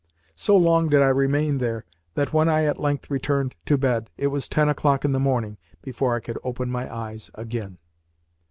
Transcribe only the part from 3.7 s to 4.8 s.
bed, it was ten